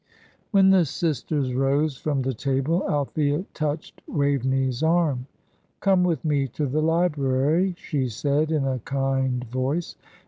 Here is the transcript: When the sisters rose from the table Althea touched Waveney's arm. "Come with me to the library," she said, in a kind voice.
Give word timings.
When 0.49 0.71
the 0.71 0.85
sisters 0.85 1.53
rose 1.53 1.95
from 1.95 2.23
the 2.23 2.33
table 2.33 2.89
Althea 2.89 3.45
touched 3.53 4.01
Waveney's 4.07 4.81
arm. 4.81 5.27
"Come 5.79 6.03
with 6.03 6.25
me 6.25 6.47
to 6.57 6.65
the 6.65 6.81
library," 6.81 7.75
she 7.77 8.09
said, 8.09 8.51
in 8.51 8.65
a 8.65 8.79
kind 8.79 9.43
voice. 9.43 9.95